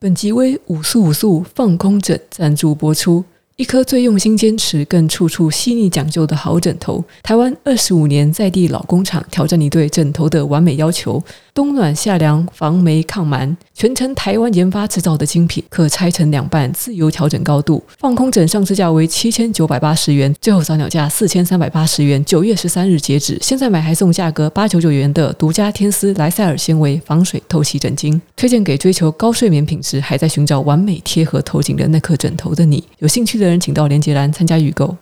[0.00, 3.24] 本集为五速五速放空枕赞助播出。
[3.58, 11.20] 一颗最用心坚持、更处处细腻讲究的好枕头，台湾二十五年在地老工厂，挑战你对枕头的完美要求。
[11.52, 17.82] 冬暖夏凉，防霉抗螨，全程台湾研发制造的精品，可拆成两半，自由调整高度。
[17.98, 23.36] 放空枕上市价为七千九百八十元，最后早鸟价四千三百八十元，九月十三日截止。
[23.42, 32.84] 现在买还送价格八九九元的独家天丝莱赛尔纤维防水透气枕巾，推荐给追求高睡眠品质，还在寻找完美贴合头颈的那颗枕头的你。
[33.00, 34.96] 有兴趣的人，请到连接栏参加预购。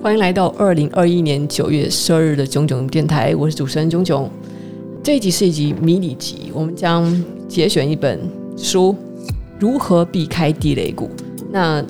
[0.00, 4.30] 欢迎来到二零二一年九月十二日的炯炯电台，我是主持人炯炯。
[5.02, 8.20] 这一集是一集迷你集，我们将节选一本
[8.56, 8.94] 书
[9.58, 11.06] 《如何避开地雷股》。
[11.50, 11.82] 那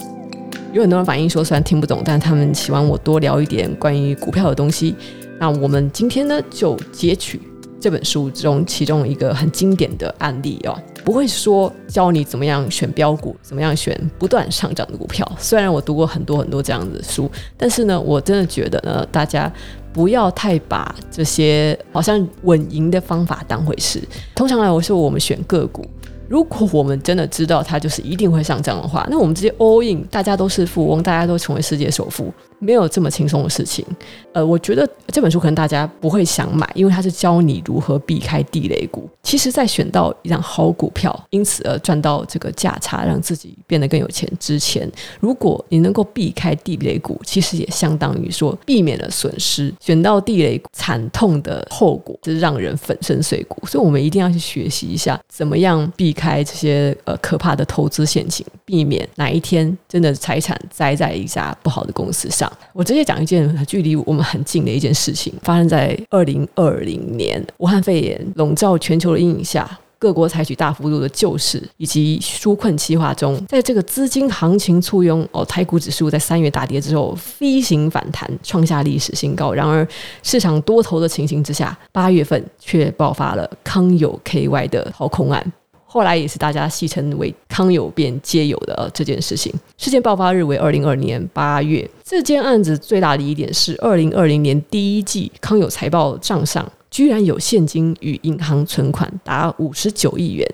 [0.73, 4.95] 有很多人反映说，虽然听不懂，但他们希望我多聊一点关于股票的东西。
[5.38, 7.41] 那我们今天呢，就截取
[7.80, 10.77] 这本书中其中一个很经典的案例哦。
[11.05, 15.30] 不会说教你怎么样选标股，怎么样选不断上涨的股票。
[15.38, 19.52] 虽然我读过很多很多这样子的书，但是呢，我真的觉得呢，大家
[19.93, 24.02] 不要太把这些好像稳赢的方法当回事。
[24.35, 25.87] 通常来说，我们选个股。
[26.27, 32.33] 如果我们真的知道它就是一定会上涨的话，那我们直接 all in，大家都是富翁，大家都成为世界首富，
[32.65, 33.84] 没有这么轻松的事情。
[34.32, 39.09] 呃，我觉得这本书可能大家不会想买，因为它是教你如何避开地雷股。
[39.23, 44.90] 其实，在选到一张好股票，因此而赚到这个价差，让自己变得更有钱之前，
[45.21, 49.73] 如果你能够避开地雷股，其实也相当于说避免了损失。
[49.80, 53.65] 选到地雷股，惨痛的后果就是让人粉身碎骨。
[53.66, 62.51] 所以，我们一定要去学习一下，怎么样避开这些呃可怕的投资陷阱，避免哪一天真的财产栽在一家不好的公司上。
[62.73, 79.53] 我直接讲一件距离我们很近的一件事情，发生在二零二零年，武汉肺炎笼罩全球的阴影下，各国采取大幅度的救市以及纾困计划中，在这个资金行情簇拥哦，台股指数在三月大跌之后飞行反弹，创下历史新高。
[79.53, 79.87] 然而，
[80.23, 85.53] 市场多头的情形之下，八月份却爆发了康友 KY 的掏空案。
[85.94, 89.55] 后来也是大家戏称为“康有变街友”的这件事情。
[89.78, 91.88] 事件爆发日为二零二年八月。
[92.03, 100.44] 这件案子最大的疑点是，二零二零年第一季康友财报账上居然有现金与银行存款达五十九亿元，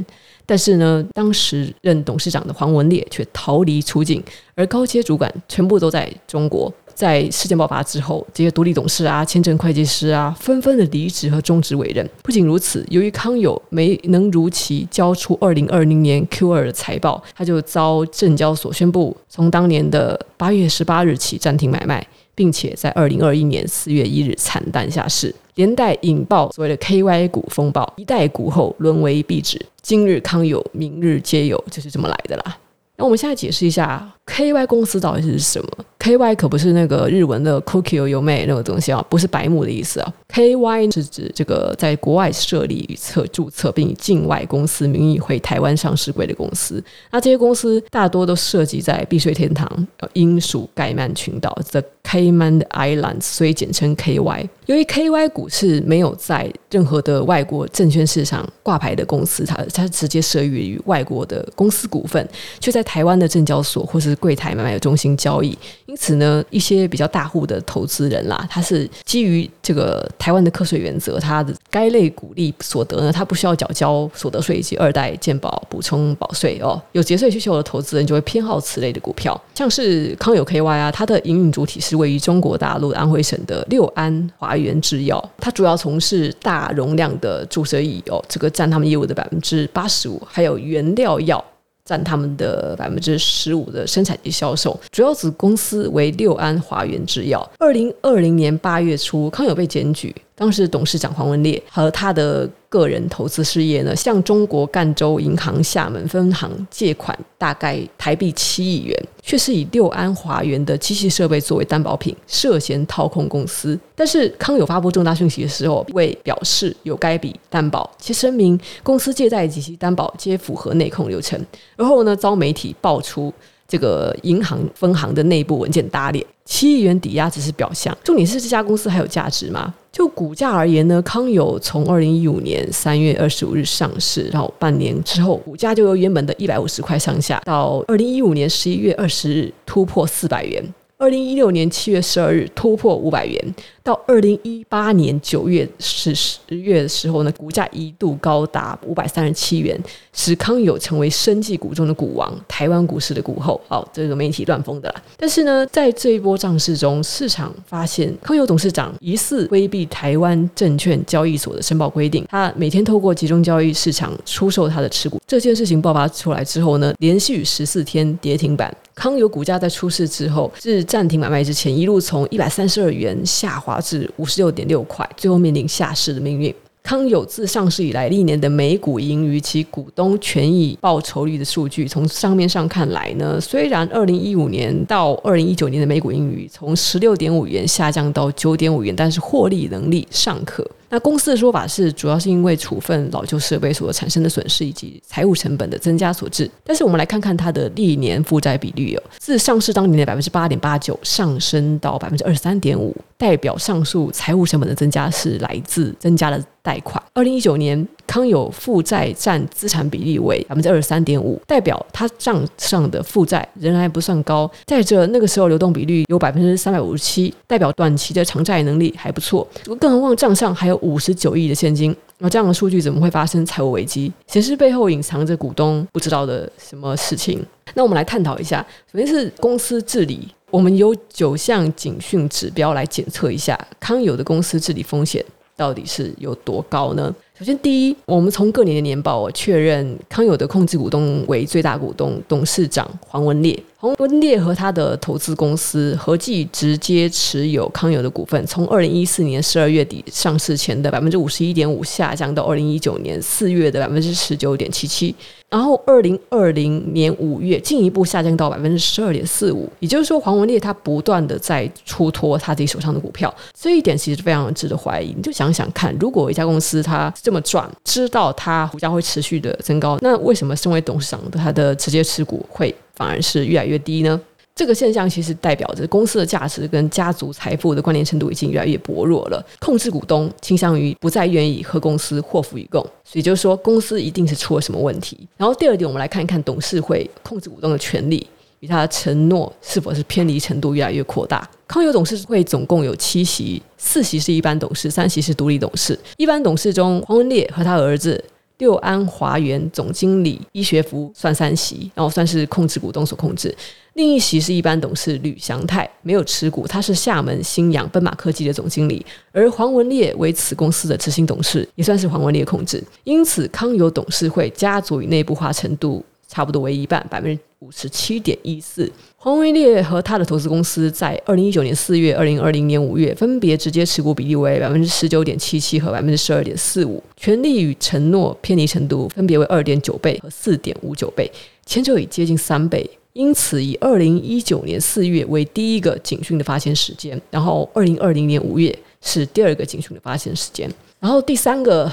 [0.44, 4.22] 但是呢，当时任董事长的黄文烈却逃离出境，
[4.54, 6.70] 而高阶主管全部都在中国。
[7.00, 12.06] 在事件爆发之后，这些独立董事啊、签证会计师啊，纷纷的离职和终止委任。
[12.22, 29.58] 不仅如此，由于康友没能如期交出二零二零年 Q 二的财报，他就遭证交所宣布从当年的八月十八日起暂停买卖，并且在二零二一年四月一日惨淡下市，连带引爆所谓的 KY 股风暴，一代股后沦为壁纸。
[29.80, 32.58] 今日康友，明日皆友，就是这么来的啦。
[33.00, 35.68] 那我们现在解释一下 KY 公司到底是什么。
[35.98, 40.12] KY 可不是那个日文的 Kokyo Yome 那个东西啊，不是白目的意思啊。
[40.32, 46.82] KY 是指这个在国外设立与册注册，并以境外公司名义回台湾上市柜的公司。
[47.10, 54.48] 那这些公司大多都涉及在避税天堂英属盖曼群岛 The Cayman Islands，所以简称 KY。
[54.66, 62.26] 由于 KY 股是没有在任何的外国证券市场挂牌的公司，它它直接设于外国的公司股份，
[62.60, 65.56] 却在台湾的证交所或是柜台买卖中心交易。
[65.90, 76.80] 因此呢，一些比较大户的投资人啦，他是基于这个台湾的课税原则，他的该类股利所得呢，他不需要缴交所得税以及二代健保补充保税哦。
[76.92, 91.44] 有节税需求的投资人就会偏好此类的股票，像是康友 KY 啊，它的营运主体是位于中国大陆安徽省的六安华源制药，它主要从事大容量的注射液哦，这个占他们业务的百分之八十五，还有原料药。
[91.90, 97.44] 占他们的百分之十五的生产及销售，主要子公司为六安华源制药。
[97.58, 100.14] 二零二零年八月初，康友被检举。
[100.40, 113.78] 当时董事长黄文烈和他的个人投资事业呢，向中国赣州银行厦门分行借款大概台币七亿元，却是以六安华源的机器设备作为担保品，涉嫌掏空公司。
[113.94, 121.38] 但是康友发布重大讯息的时候，未表示有该笔担保，其声明公司借贷及其担保皆符合内控流程。
[121.76, 123.30] 而后呢，遭媒体爆出
[123.70, 129.72] 这个银行分行的内部文件打脸，七亿元抵押只是表象，重点是这家公司还有价值吗？
[129.92, 140.62] 就股价而言呢，康友从二零一五年三月二十五日上市，然后半年之后，股价就由原本的一百五十块上下，到二零一五年十一月二十日突破四百元。
[141.00, 149.82] 二零一六年七月十二日突破五百元，到二零一八年九月十十月的时候呢，股价一度高达五百三十七元，
[150.12, 153.58] 使康友成为生技股中的股王，台湾股市的股后。
[153.66, 155.02] 好，这个媒体乱封的啦。
[155.16, 165.18] 但是呢，在这一波涨势中，市场发现康友董事长疑似规避台湾证券交易所的申报规定，他每天透过集中交易市场出售他的持股。
[165.26, 168.70] 这件事情爆发出来之后呢，连续十四天跌停板。
[168.94, 176.54] 康友股价在出事之后，至暂停买卖之前，一路从一百三十二元下滑至五十六点六块，最后面临下市的命运。
[176.82, 190.66] 康友自上市以来历年的每股盈余及股东权益报酬率的数据，从账面上看来呢，虽然二零一五年到二零一九年的每股盈余从十六点五元下降到九点五元，但是获利能力尚可。
[190.90, 196.50] 那公司的说法是，主要是因为处分老旧设备所产生的损失以及财务成本的增加所致。
[196.64, 207.02] 但是我们来看看它的历年负债比率哦，自上市当年的百分之八点八九上升到百分之二十三点五，代表上述财务成本的增加是来自增加了贷款。
[207.14, 207.86] 二零一九年。
[208.06, 214.50] 康友负债占资产比例为百分之二十三点五，代表他账上的负债仍然不算高。
[214.66, 219.46] 再者，那个时候流动比率有百分之三百五十七，代表短期的偿债能力还不错。
[219.78, 224.12] 更何况账上还有五十九亿的现金，那这样的数据怎么会发生财务危机？
[224.26, 227.40] 显示背后隐藏着股东不知道的什么事情。
[227.74, 235.24] 那我们来探讨一下，首先是公司治理，我们有九项警讯指标来检测一下康友的公司治理风险
[235.60, 237.14] 到底是有多高呢？
[237.38, 243.62] 首先，第一，我们从各年的年报确认，康友的控制股东为最大股东董事长黄文烈。
[243.76, 255.14] 黄文烈和他的投资公司合计直接持有康友的股份，从二零一四年十二月底上市前的百分之五十一点五下降到二零一九年四月的百分之十九点七七，
[255.50, 259.68] 然后二零二零年五月进一步下降到百分之十二点四五。
[259.80, 265.12] 也就是说，黄文烈他不断的在出脱他自己手上的股票，这一点其实非常值得怀疑。
[265.14, 272.74] 你就想想看，如果一家公司它这么赚，知道它股价会持续的增高，那为什么身为董事长的他的直接持股会？
[272.94, 274.20] 反而是越来越低呢？
[274.54, 279.44] 这个现象其实代表着公司的价值跟家族财富的关联程度已经越来越薄弱了。
[279.58, 285.16] 控制股东倾向于不再愿意和公司祸福与共，所以就是说公司一定是出了什么问题。
[285.36, 288.26] 然后第二点，我们来看一看董事会控制股东的权利
[288.58, 291.48] 与他的承诺是否是偏离程度越来越扩大。
[291.66, 295.98] 康友董事会总共有七席，四席是一般董事，三席是独立董事。
[296.18, 298.22] 一般董事中，黄文烈和他儿子。
[298.60, 303.52] 六安华源总经理医学服算三席，然后算是控制股东所控制。
[303.94, 309.04] 另一席是一般董事吕祥泰，没有持股，他是厦门新阳奔马科技的总经理。
[309.32, 312.82] 而黄文烈为此公司的执行董事，也算是黄文烈控制。
[313.02, 318.90] 因此，康友董事会家族与内部化程度差不多为一半，百分之五十七点一四。
[319.16, 331.28] 黄维烈和他的投资公司在二零一九年四月、二零二零年五月分别直接持股比例为百分之十九点七七和百分之十二点四五，权利与承诺偏离程度分别为二点九倍和四点五九倍，
[331.66, 332.88] 前者已接近三倍。
[333.12, 341.90] 因此，以二零一九年四月为第一个警讯的发现时间，然后二零二零年五月是第二个警讯的发现时间，然后第三个。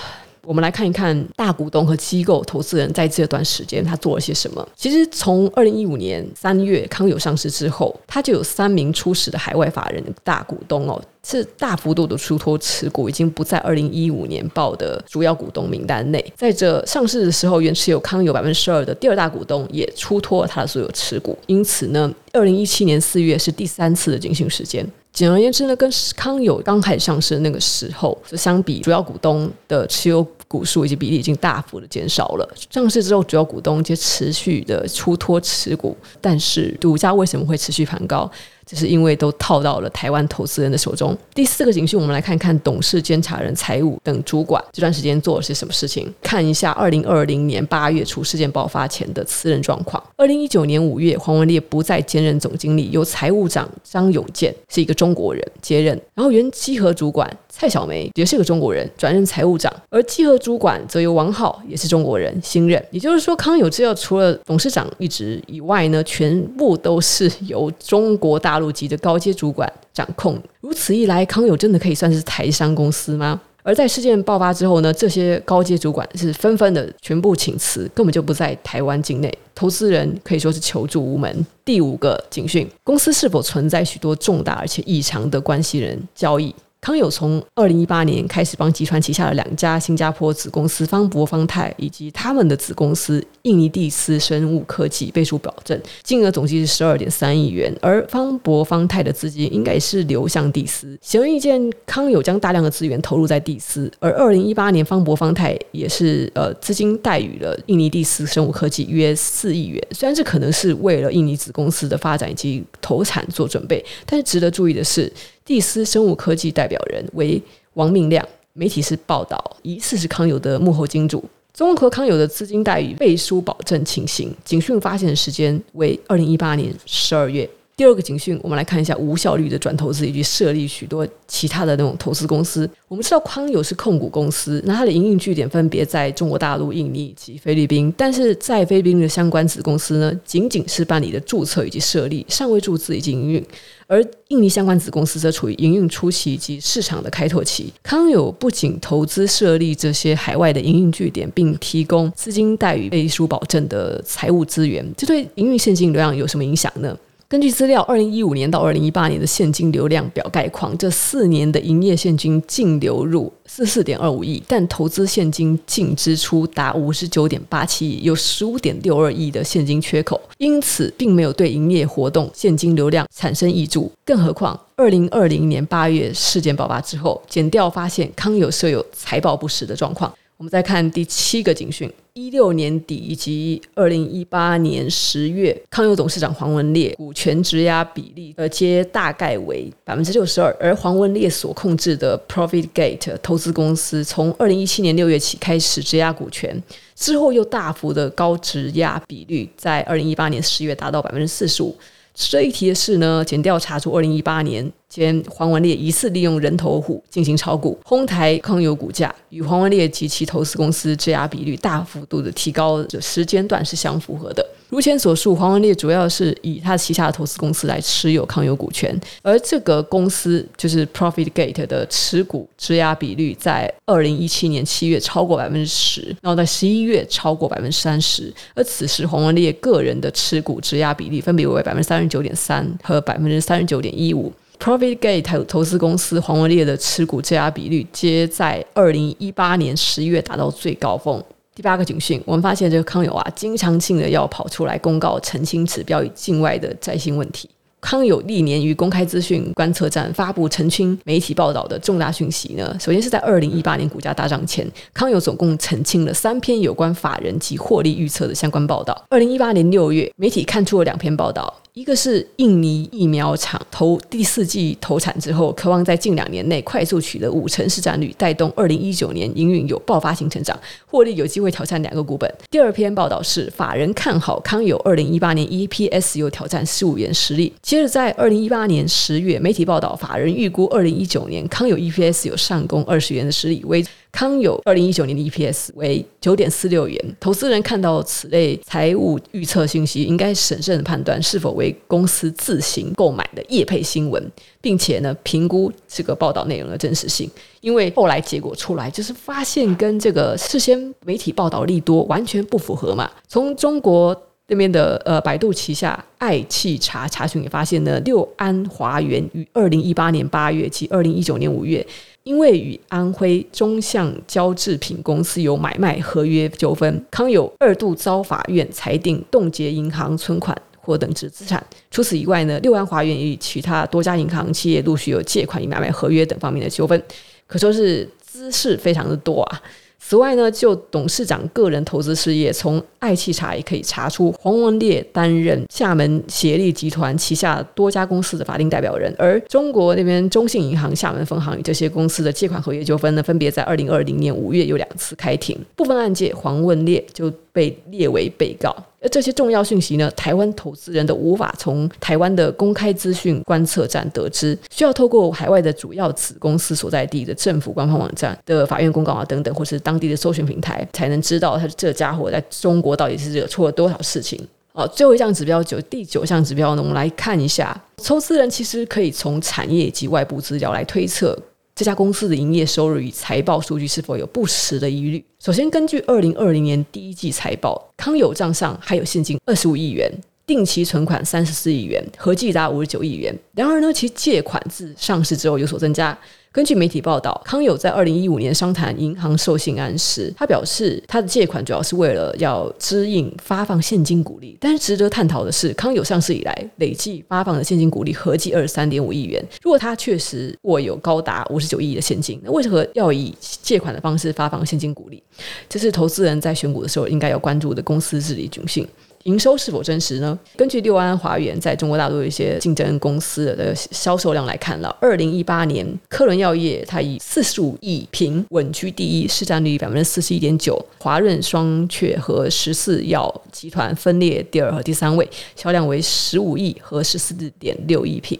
[0.48, 4.66] 我们来看一看大股东和机构投资人在这段时间他做了些什么。
[4.78, 16.34] 其实从二零一五年三月康友上市之后，他就有三名初始的海外法人大股东哦，是大幅度的出脱持股，已经不在二零一五年报的主要股东名单内。
[16.34, 21.38] 在这上市的时候，原持有康友百分之十二的第二大股东也出脱了他的所有持股。
[21.48, 24.90] 因此呢，二零一七年四月是第三次的进行时间。
[25.12, 30.26] 简而言之呢，跟康友刚开始上市的那个时候就相比，主要股东的持有。
[30.48, 32.56] 股数以及比例已经大幅的减少了。
[32.70, 38.30] 上市之后，主要股东皆持续的出脱持股，但是股价为什么会持续盘高？
[38.68, 41.18] 就是因为都套到了台湾投资人的手中。
[41.34, 46.14] 第四个警讯，我们来看看董事、监察人、财务等主管这段时间做了些什么事情。
[46.22, 50.04] 看一下二零二零年八月初事件爆发前的辞任状况。
[50.18, 55.98] 二零一九年五月，黄文烈不再兼任总经理，由财务长张永健是一个中国人接任。
[56.14, 62.84] 然后原稽核主管蔡小梅也是个中国人转任财务长，而稽核主管则由王浩也是中国人新任。
[62.92, 68.57] 也就是说，康有制药除了董事长一职以外呢，全部都是由中国大。
[68.58, 73.40] 大陆籍的高阶主管掌控，如此一来，康友真的可以算是台商公司吗？
[73.62, 81.46] 而在事件爆发之后呢，这些高阶主管是纷纷的全部请辞，根本就不在台湾境内，投资人可以说是求助无门。
[81.64, 86.56] 第五个警讯：公司是否存在许多重大而且异常的关系人交易？
[86.88, 97.76] 康友从二零一八年开始帮集团旗下的两家新加坡子公司方博方泰以及他们的子公司印尼蒂斯生物科技背书保证，金额总计是十二点三亿元。
[97.82, 103.92] 而方博方泰的资金应该是流向蒂斯，显而易见，康友将大量的资源投入在蒂斯。
[104.00, 109.86] 而二零一八年，方博方泰也是呃资金贷予了印尼蒂斯生物科技约四亿元。
[109.92, 115.12] 虽然这可能是为了印尼子公司的发展以及投产做准备，但是值得注意的是。
[115.48, 117.42] 蒂斯生物科技代表人为
[117.76, 121.24] 王明亮，媒体是报道疑似是康友的幕后金主。
[121.54, 127.50] 综合康友的资金待遇背书保证情形，警讯发现的时间为二零一八年十二月。
[127.78, 132.68] 第二个警讯，我们来看一下无效率的转投资以及设立许多其他的那种投资公司。
[132.88, 143.46] 我们知道康友是控股公司，那它的营运据点分别在中国大陆、印尼以及菲律宾，但是在菲律宾的相关子公司呢，仅仅是办理的注册以及设立，尚未注资以及营运。
[143.88, 147.74] 而印尼相关子公司则处于营运初期以及市场的开拓期。
[147.82, 156.98] 康友不仅投资设立这些海外的营运据点，并提供资金待遇背书保证的财务资源，这对营运现金流量有什么影响呢？
[157.30, 173.92] 根据资料，二零一五年到二零一八年的现金流量表概况，这四年的营业现金净流入四四点二五亿，但投资现金净支出达五十九点八七亿，有十五点六二亿的现金缺口，因此并没有对营业活动现金流量产生挹注。
[174.06, 180.10] 更何况，二零二零年八月事件爆发之后，检调发现康友设有财报不实的状况。
[180.38, 190.56] 我们再看第七个警讯：一六年底以及二零一八年十月，康友董事长黄文烈股权质押比例呃，皆大概为百分之六十二。
[190.60, 196.62] 而黄文烈所控制的 ProfitGate 投资公司，从二零一七年六月起开始质押股权，
[196.94, 201.76] 之后又大幅的高质押比率，在二零一八年十月达到百分之四十五。
[202.18, 214.44] 值得一提的是呢，检调查出二零一八年间，黄文烈疑似利用人头户进行炒股，哄抬康友股价，与黄文烈及其投资公司质押比率大幅度的提高的时间段是相符合的。
[214.70, 234.32] 如前所述，黄文烈主要是以他旗下的投资公司来持有康友股权，而这个公司就是 ProfitGate 的持股质押比率在二零一七年七月超过百分之十，然后在十一月超过百分之三十，而此时黄文烈个人的持股质押比例分别为百分之三十九点三和百分之三十九点一五。
[234.60, 241.24] ProfitGate 投资公司黄文烈的持股质押比率皆在二零一八年十一月达到最高峰。
[241.58, 247.50] 第八个警讯，我们发现这个康友啊，经常性的要跑出来公告澄清指标与境外的债信问题。
[247.82, 259.06] 康友历年于公开资讯观测站发布澄清媒体报道的重大讯息呢，首先是在二零一八年股价大涨前，康友总共澄清了三篇有关法人及获利预测的相关报道。
[259.10, 261.52] 二零一八年六月，媒体看出了两篇报道。
[261.78, 272.28] 一个是印尼疫苗厂投第四季投产之后，渴望在近两年内快速取得五成市占率，带动二零一九年营运有爆发性成长，获利有机会挑战两个股本。
[272.50, 277.54] 第二篇报道是法人看好康友二零一八年 EPS 有挑战十五元实力。
[277.62, 283.86] 接着在二零一八年十月，媒体报道法人预估二零一九年康友 EPS 有上攻二十元的实力，为。
[284.12, 297.30] 康友二零一九年的 EPS 为九点四六元，投资人看到此类财务预测信息，应该审慎判断是否为公司自行购买的业配新闻，并且呢评估这个报道内容的真实性。
[297.62, 303.12] 因为后来结果出来，就是发现跟这个事先媒体报道利多完全不符合嘛。
[303.28, 311.86] 从中国那边的呃百度旗下爱企查查询也发现呢，六安华源于二零一八年八月及二零一九年五月。
[312.28, 321.66] 因为与安徽中橡胶制品公司有买卖合约纠纷，康有二度遭法院裁定冻结银行存款或等值资产。
[321.90, 327.02] 除此以外呢，六安华源与其他多家银行企业陆续有借款与买卖合约等方面的纠纷，
[327.48, 329.62] 可说是姿事非常的多啊。
[330.00, 348.74] 此外呢，就董事长个人投资事业，从爱企查也可以查出，黄文烈担任厦门协力集团旗下多家公司的法定代表人，而中国那边中信银行厦门分行与这些公司的借款合约纠纷呢，分别在二零二零年五月有两次开庭，部分案件黄文烈就被列为被告。
[349.00, 364.40] 而这些重要讯息呢，台湾投资人都无法从台湾的公开资讯观测站得知，需要透过海外的主要子公司所在地的政府官方网站的法院公告啊等等，或是当地的搜寻平台，才能知道他这家伙在中国到底是惹出了多少事情。
[364.74, 371.38] 好，最后一项指标九，第九项指标呢，我们来看一下，投资人其实可以从产业及外部资料来推测。
[371.78, 375.24] 这家公司的营业收入与财报数据是否有不实的疑虑？
[375.38, 380.12] 首先，根据二零二零年第一季财报，康友账上还有现金二十五亿元，
[380.48, 383.32] 定期存款三十四亿元，合计达五十九亿元。
[383.54, 386.18] 然而呢，其借款自上市之后有所增加。
[386.58, 394.58] 根据媒体报道，康友在二零一五年商谈银行授信案时，他表示他的借款主要是为了要支应发放现金股利。
[394.60, 399.40] 但是值得探讨的是，康友上市以来累计发放的现金股利合计二十三点五亿元。
[399.62, 405.22] 如果他确实握有高达五十九亿的现金，那为何要以借款的方式发放现金股利？
[405.70, 408.88] 这是投资人在选股的时候应该要关注的公司治理窘境。
[409.28, 410.38] 营收是否真实呢？
[410.56, 420.82] 根据六安华元在中国大陆一些竞争公司的销售量来看了，二零一八年科伦药业它以四十五亿瓶稳居第一，市占率百分之四十一点九。
[420.98, 428.40] 华润双雀和十四药集团分列第二和第三位，销量为十五亿和十四点六亿瓶，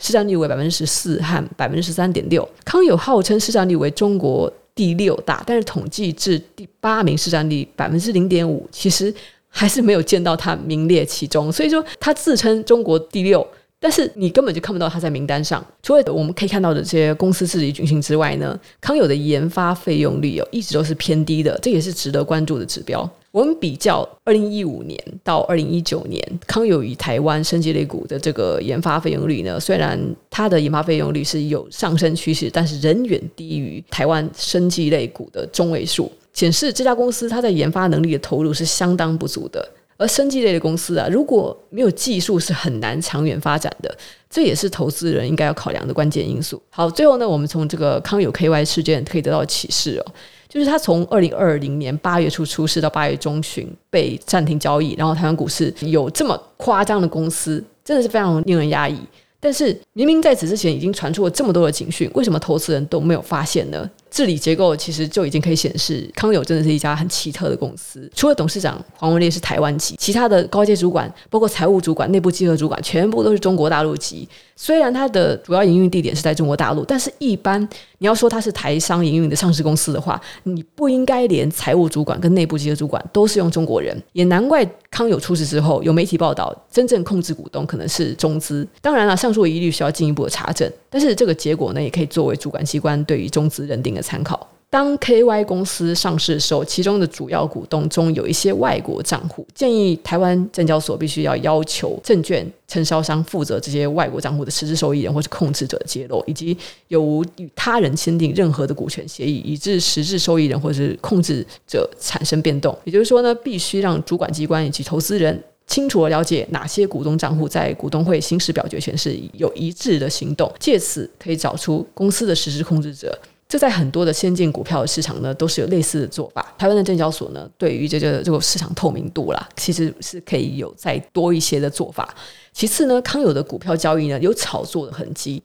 [0.00, 2.48] 市占率为百分之十四和百分之十三点六。
[2.64, 9.14] 康友号称市占率为中国第六大，但是统计至第八名，市占率百分之零点五，其实。
[9.54, 13.46] 还是没有见到他名列其中，所以说他自称中国第六，
[13.78, 15.64] 但是你根本就看不到他在名单上。
[15.82, 23.08] 除了我们可以看到的这些公司治理军训之外呢，康友的研发费用率哦一直都是偏低的，这也是值得关注的指标。
[23.30, 36.12] 我们比较二零一五年到二零一九年，康友与台湾生技类股的这个研发费用率呢，虽然它的研发费用率是有上升趋势，但是仍远低于台湾生技类股的中位数。
[36.32, 43.94] 显示这家公司它在研发能力的投入是相当不足的，而生技类的公司啊，如果没有技术是很难长远发展的，
[44.30, 46.60] 这也是投资人应该要考量的关键因素。
[46.70, 50.12] 好，最后呢，我们从这个康友 KY 事件可以得到启示哦，
[50.48, 58.98] 就是它从二零二零年八月初出事到八月中旬被暂停交易，然后台湾股市有这么夸张的公司，真的是非常令人压抑。
[59.38, 63.90] 但是明明在此之前已经传出了这么多的警讯，为什么投资人都没有发现呢？
[64.12, 68.08] 治理结构其实就已经可以显示，康友真的是一家很奇特的公司。
[68.14, 74.28] 除了董事长黄文烈是台湾籍，其他的高阶主管，包括财务主管、内部稽核主管，全部都是中国大陆籍。
[74.54, 77.60] 虽然它的主要营运地点是在中国大陆，但是一般
[77.98, 84.00] 你要说它是台商营运的上市公司的话，你不应该连财务主管跟内部稽核主管都是用中国人。
[84.12, 88.66] 也难怪康友出事之后，有媒体报道，真正控制股东可能是中资。
[88.80, 94.48] 当然了，上述疑虑需要进一步的查证，但是这个结果呢，也可以作为主管机关对于中资认定的参考。
[94.68, 106.56] 当 KY 公司上市的时候，其中的主要股东中有一些外国账户，建议台湾证交所必须要要求证券承销商负责这些外国账户的实质受益人或是控制者的揭露，以及
[106.88, 112.74] 有无与他人签订任何的股权协议，以致实质受益人或是控制者产生变动。
[112.84, 123.18] 也就是说呢，必须让主管机关以及投资人清楚地了解哪些股东账户在股东会行使表决权时有一致的行动，借此可以找出公司的实质控制者。
[123.52, 126.54] 这在很多的先进股票的市场呢，都是有类似的做法。
[126.56, 132.14] 台湾的证交所呢，对于这个这个市场透明度啦，其实是可以有再多一些的做法。
[132.54, 135.42] 其次呢，康友的股票交易呢，有炒作的痕迹。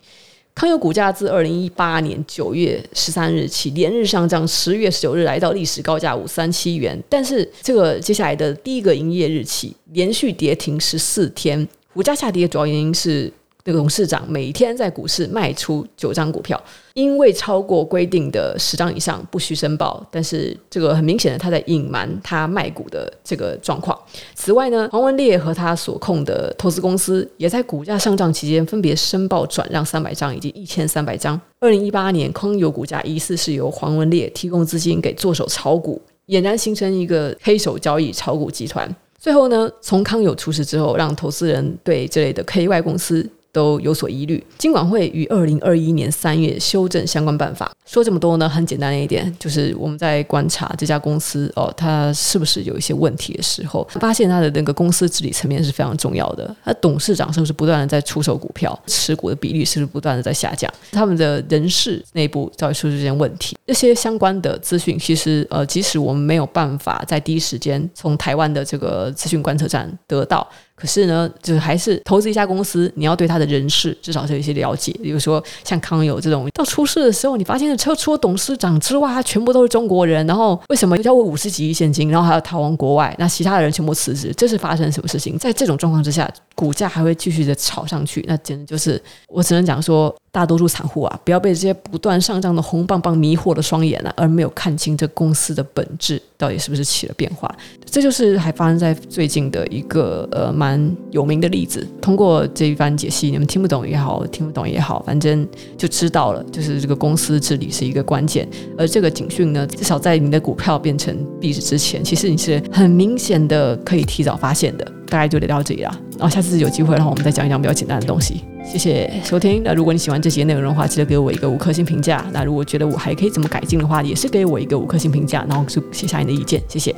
[0.56, 6.98] 康友股价自二零一八年九月十三日起连日上涨，十月十九日来到历史高价五三七元。
[7.10, 11.68] 但是这个接下来的第一个营业日起，连续跌停十四天。
[11.94, 13.30] 股价下跌的主要原因是。
[13.68, 16.58] 那个董事长每天在股市卖出九张股票，
[16.94, 20.02] 因为超过规定的十张以上不需申报。
[20.10, 24.00] 但是这个很明显的，他在隐瞒他卖股的这个状况。
[24.34, 31.38] 此外呢，黄文烈和他所控的投资公司也在股价上涨期间分别申报转让三百张以及一千三百张。
[31.60, 38.90] 二零一八年，康友股价疑似是由黄文烈提供资金给作手炒股，俨然形成一个黑手交易炒股集团。
[39.20, 43.30] 最后呢，从康友出事之后，让投资人对这类的 KY 公司。
[43.52, 44.44] 都有所疑虑。
[44.58, 47.72] 金管会于二零二一年三月修正相关办法。
[47.86, 56.54] 说这么多呢，很简单的一点，就是我们在观察这家公司哦，它是不是有一些问题的时候，发现它的那个公司治理层面是非常重要的。
[56.66, 60.72] 它董事长是不是不断的在出售股票，持股的比例是不是不断的在下降？
[60.92, 63.58] 他们的人事内部到底出现问题？
[63.66, 70.46] 这些相关的资讯，其实呃，即使我们没有办法在第一时间从台湾的这个资讯观测站得到。
[70.80, 74.92] 可是呢，就是还是投资一家公司，你要对他的人事至少是有一些了解。
[75.02, 80.26] 比如说像康友这种，到出事的时候，你发现车除了董事长之外，他全部都是中国人。
[80.28, 83.16] 然后为什么要为五十几亿现金，然后还要逃亡国外？
[83.18, 85.36] 那其他的人全部辞职，这是发生什么事情？
[85.40, 90.16] 在这种状况之下，股价还会继续的炒上去，那简直就是我只能讲说。
[90.38, 97.52] 大多数散户啊，不要被这些不断上涨的红棒棒迷惑了双眼啊，而没有看清这公司的本质到底是不是起了变化。
[97.84, 101.88] 这就是还发生在最近的一个呃蛮有名的例子。
[102.00, 108.48] 通过这一番解析，你们听不懂也好，听不懂也好，反正就知道了，就是这个公司治理是一个关键。
[108.78, 114.92] 而这个警讯呢，至少在你的股票变成币值之前，其实你是很明显的可以提早发现的。
[115.10, 115.92] 大概就聊到这里了。
[116.18, 118.44] 然后下次有机会的话，我们再讲一讲比较简单的东西。
[118.66, 119.62] 谢谢收听。
[119.64, 122.26] 那如果你喜欢这些内容的话，记得给我一个五颗星评价。
[122.34, 126.62] 那如果觉得我还可以怎么改进的话，也是给我一个五颗星评价，然后就写下你的意见。
[126.68, 126.94] 谢谢。